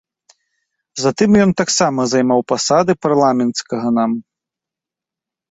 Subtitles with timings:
[1.03, 4.11] Затым ён таксама займаў пасады парламенцкага нам.